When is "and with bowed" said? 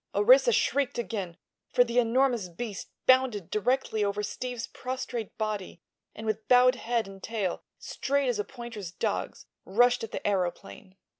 6.15-6.73